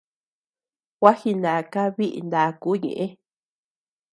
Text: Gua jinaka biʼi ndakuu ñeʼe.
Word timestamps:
Gua 0.99 1.11
jinaka 1.21 1.81
biʼi 1.95 2.19
ndakuu 2.27 2.75
ñeʼe. 2.83 3.05